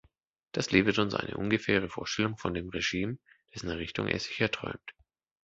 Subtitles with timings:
[0.51, 3.19] Das liefert uns eine ungefähre Vorstellung von dem Regime,
[3.53, 4.95] dessen Errichtung er sich erträumt.